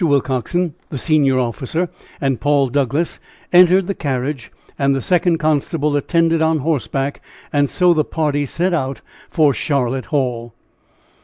[0.03, 1.87] Willcoxen, the senior officer
[2.19, 3.19] and Paul Douglass
[3.53, 7.21] entered the carriage, and the second constable attended on horseback,
[7.53, 10.55] and so the party set out for Charlotte Hall.